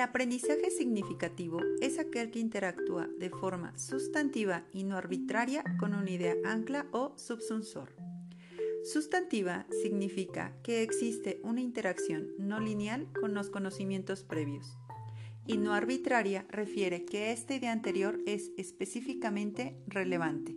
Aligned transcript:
aprendizaje 0.00 0.70
significativo 0.70 1.60
es 1.80 1.98
aquel 1.98 2.30
que 2.30 2.38
interactúa 2.38 3.08
de 3.18 3.30
forma 3.30 3.76
sustantiva 3.76 4.64
y 4.72 4.84
no 4.84 4.96
arbitraria 4.96 5.64
con 5.78 5.92
una 5.94 6.10
idea 6.10 6.34
ancla 6.44 6.86
o 6.92 7.12
subsunsor. 7.16 7.92
Sustantiva 8.84 9.66
significa 9.82 10.56
que 10.62 10.82
existe 10.82 11.40
una 11.42 11.60
interacción 11.60 12.28
no 12.38 12.58
lineal 12.58 13.06
con 13.20 13.34
los 13.34 13.50
conocimientos 13.50 14.22
previos. 14.22 14.76
Y 15.46 15.58
no 15.58 15.72
arbitraria 15.72 16.46
refiere 16.48 17.04
que 17.04 17.32
esta 17.32 17.54
idea 17.54 17.72
anterior 17.72 18.18
es 18.26 18.50
específicamente 18.56 19.76
relevante. 19.86 20.56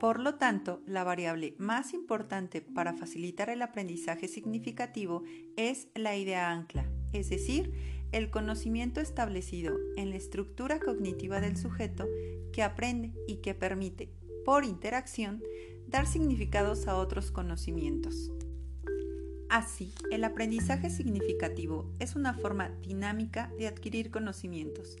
Por 0.00 0.20
lo 0.20 0.34
tanto, 0.34 0.82
la 0.86 1.04
variable 1.04 1.54
más 1.58 1.94
importante 1.94 2.60
para 2.60 2.92
facilitar 2.92 3.48
el 3.48 3.62
aprendizaje 3.62 4.28
significativo 4.28 5.22
es 5.56 5.88
la 5.94 6.16
idea 6.16 6.50
ancla, 6.50 6.86
es 7.14 7.30
decir, 7.30 7.72
el 8.12 8.30
conocimiento 8.30 9.00
establecido 9.00 9.76
en 9.96 10.10
la 10.10 10.16
estructura 10.16 10.78
cognitiva 10.78 11.40
del 11.40 11.56
sujeto 11.56 12.06
que 12.52 12.62
aprende 12.62 13.12
y 13.26 13.36
que 13.36 13.54
permite, 13.54 14.10
por 14.44 14.64
interacción, 14.64 15.42
dar 15.86 16.06
significados 16.06 16.86
a 16.86 16.96
otros 16.96 17.30
conocimientos. 17.30 18.30
Así, 19.48 19.92
el 20.10 20.24
aprendizaje 20.24 20.90
significativo 20.90 21.90
es 21.98 22.16
una 22.16 22.34
forma 22.34 22.70
dinámica 22.82 23.52
de 23.58 23.68
adquirir 23.68 24.10
conocimientos, 24.10 24.96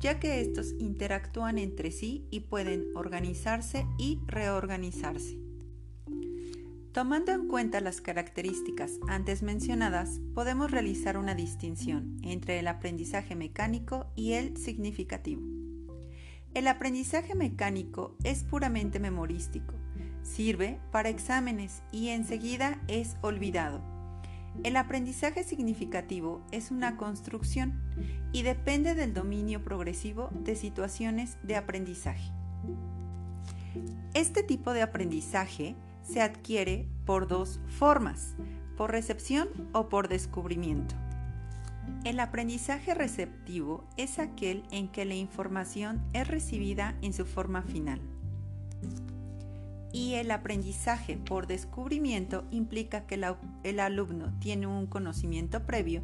ya 0.00 0.20
que 0.20 0.40
estos 0.40 0.74
interactúan 0.78 1.58
entre 1.58 1.90
sí 1.90 2.26
y 2.30 2.40
pueden 2.40 2.86
organizarse 2.94 3.86
y 3.98 4.20
reorganizarse. 4.26 5.45
Tomando 6.96 7.30
en 7.30 7.46
cuenta 7.46 7.82
las 7.82 8.00
características 8.00 9.00
antes 9.06 9.42
mencionadas, 9.42 10.18
podemos 10.32 10.70
realizar 10.70 11.18
una 11.18 11.34
distinción 11.34 12.16
entre 12.22 12.58
el 12.58 12.66
aprendizaje 12.68 13.34
mecánico 13.34 14.06
y 14.16 14.32
el 14.32 14.56
significativo. 14.56 15.42
El 16.54 16.66
aprendizaje 16.66 17.34
mecánico 17.34 18.16
es 18.24 18.44
puramente 18.44 18.98
memorístico, 18.98 19.74
sirve 20.22 20.80
para 20.90 21.10
exámenes 21.10 21.82
y 21.92 22.08
enseguida 22.08 22.80
es 22.88 23.18
olvidado. 23.20 23.82
El 24.64 24.74
aprendizaje 24.76 25.44
significativo 25.44 26.46
es 26.50 26.70
una 26.70 26.96
construcción 26.96 27.78
y 28.32 28.40
depende 28.42 28.94
del 28.94 29.12
dominio 29.12 29.62
progresivo 29.62 30.30
de 30.32 30.56
situaciones 30.56 31.36
de 31.42 31.56
aprendizaje. 31.56 32.32
Este 34.14 34.42
tipo 34.42 34.72
de 34.72 34.80
aprendizaje 34.80 35.76
se 36.06 36.22
adquiere 36.22 36.88
por 37.04 37.26
dos 37.26 37.60
formas, 37.68 38.34
por 38.76 38.90
recepción 38.90 39.48
o 39.72 39.88
por 39.88 40.08
descubrimiento. 40.08 40.94
El 42.04 42.20
aprendizaje 42.20 42.94
receptivo 42.94 43.84
es 43.96 44.18
aquel 44.18 44.64
en 44.70 44.88
que 44.88 45.04
la 45.04 45.14
información 45.14 46.02
es 46.12 46.28
recibida 46.28 46.96
en 47.02 47.12
su 47.12 47.24
forma 47.24 47.62
final. 47.62 48.00
Y 49.92 50.14
el 50.14 50.30
aprendizaje 50.30 51.16
por 51.16 51.46
descubrimiento 51.46 52.44
implica 52.50 53.06
que 53.06 53.20
el 53.62 53.80
alumno 53.80 54.38
tiene 54.40 54.66
un 54.66 54.86
conocimiento 54.86 55.64
previo 55.64 56.02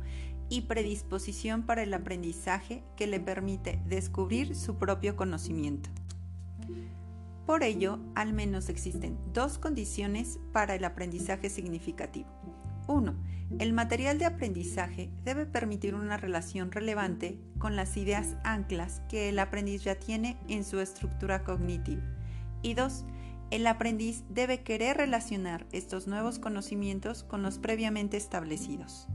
y 0.48 0.62
predisposición 0.62 1.62
para 1.62 1.82
el 1.82 1.94
aprendizaje 1.94 2.82
que 2.96 3.06
le 3.06 3.20
permite 3.20 3.80
descubrir 3.86 4.54
su 4.54 4.76
propio 4.76 5.14
conocimiento. 5.16 5.90
Por 7.46 7.62
ello, 7.64 7.98
al 8.14 8.32
menos 8.32 8.68
existen 8.68 9.18
dos 9.32 9.58
condiciones 9.58 10.38
para 10.52 10.74
el 10.74 10.84
aprendizaje 10.84 11.50
significativo. 11.50 12.28
1. 12.86 13.14
El 13.58 13.72
material 13.72 14.18
de 14.18 14.24
aprendizaje 14.24 15.10
debe 15.24 15.46
permitir 15.46 15.94
una 15.94 16.16
relación 16.16 16.72
relevante 16.72 17.38
con 17.58 17.76
las 17.76 17.96
ideas 17.96 18.36
anclas 18.44 19.02
que 19.08 19.28
el 19.28 19.38
aprendiz 19.38 19.84
ya 19.84 19.96
tiene 19.96 20.38
en 20.48 20.64
su 20.64 20.80
estructura 20.80 21.44
cognitiva. 21.44 22.02
Y 22.62 22.74
2. 22.74 23.04
El 23.50 23.66
aprendiz 23.66 24.24
debe 24.30 24.62
querer 24.62 24.96
relacionar 24.96 25.66
estos 25.72 26.06
nuevos 26.06 26.38
conocimientos 26.38 27.24
con 27.24 27.42
los 27.42 27.58
previamente 27.58 28.16
establecidos. 28.16 29.08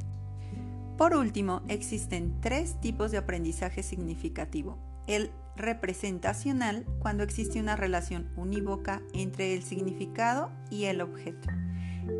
Por 0.97 1.15
último, 1.15 1.61
existen 1.67 2.39
tres 2.41 2.79
tipos 2.81 3.11
de 3.11 3.17
aprendizaje 3.17 3.83
significativo. 3.83 4.77
El 5.07 5.31
representacional, 5.55 6.85
cuando 6.99 7.23
existe 7.23 7.59
una 7.59 7.75
relación 7.75 8.29
unívoca 8.35 9.01
entre 9.13 9.53
el 9.53 9.63
significado 9.63 10.51
y 10.69 10.85
el 10.85 11.01
objeto. 11.01 11.49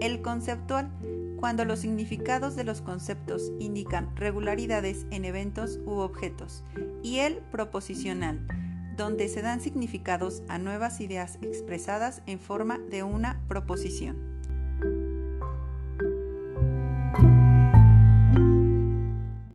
El 0.01 0.21
conceptual, 0.21 0.89
cuando 1.37 1.65
los 1.65 1.79
significados 1.79 2.55
de 2.55 2.63
los 2.63 2.81
conceptos 2.81 3.51
indican 3.59 4.15
regularidades 4.15 5.05
en 5.11 5.23
eventos 5.23 5.79
u 5.85 5.99
objetos. 5.99 6.63
Y 7.03 7.19
el 7.19 7.37
proposicional, 7.51 8.45
donde 8.97 9.29
se 9.29 9.43
dan 9.43 9.61
significados 9.61 10.41
a 10.49 10.57
nuevas 10.57 10.99
ideas 10.99 11.37
expresadas 11.41 12.23
en 12.25 12.39
forma 12.39 12.79
de 12.79 13.03
una 13.03 13.39
proposición. 13.47 14.36